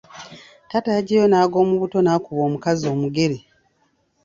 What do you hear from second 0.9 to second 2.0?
yaggyayo n’ag’omubuto